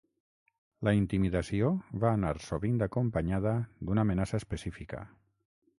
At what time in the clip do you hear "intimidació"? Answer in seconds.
0.99-1.69